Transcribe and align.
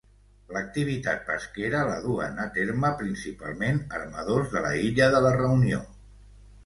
L'activitat 0.53 1.19
pesquera 1.27 1.83
la 1.89 1.99
duen 2.07 2.41
a 2.45 2.47
terme, 2.57 2.91
principalment, 3.03 3.83
armadors 4.01 4.49
de 4.57 4.65
l'illa 4.69 5.11
de 5.17 5.23
la 5.27 5.35
Reunió. 5.41 5.85